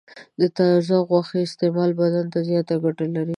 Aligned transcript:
د 0.39 0.41
تازه 0.57 0.95
غوښې 1.09 1.39
استعمال 1.43 1.91
بدن 2.01 2.25
ته 2.33 2.39
زیاته 2.49 2.75
ګټه 2.83 3.05
لري. 3.15 3.29